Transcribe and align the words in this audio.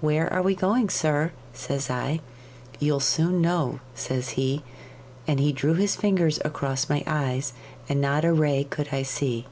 "Where 0.00 0.28
are 0.32 0.42
we 0.42 0.56
going, 0.56 0.88
sir?" 0.88 1.30
says 1.52 1.88
I. 1.88 2.18
"You'll 2.80 2.98
soon 2.98 3.40
know," 3.40 3.78
says 3.94 4.30
he; 4.30 4.64
and 5.28 5.38
he 5.38 5.52
drew 5.52 5.74
his 5.74 5.94
fingers 5.94 6.40
across 6.44 6.88
my 6.90 7.04
eyes, 7.06 7.52
and 7.88 8.00
not 8.00 8.24
a 8.24 8.32
ray 8.32 8.66
could 8.68 8.88
I 8.90 9.04
see. 9.04 9.46